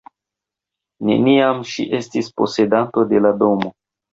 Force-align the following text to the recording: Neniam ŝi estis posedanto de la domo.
Neniam 1.09 1.61
ŝi 1.73 1.87
estis 1.99 2.33
posedanto 2.41 3.05
de 3.13 3.25
la 3.27 3.37
domo. 3.45 3.75